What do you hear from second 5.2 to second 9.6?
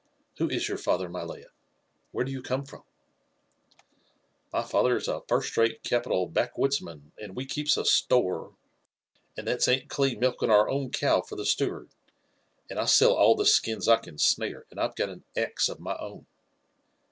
first rate capital back woodsman, and we keeps a store; and